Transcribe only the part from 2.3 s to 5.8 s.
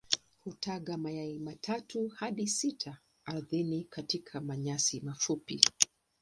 sita ardhini katikati ya manyasi mafupi.